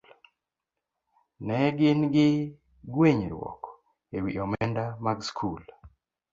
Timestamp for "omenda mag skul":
4.43-5.63